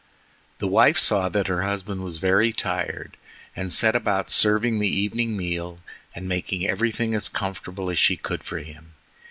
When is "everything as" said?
6.67-7.29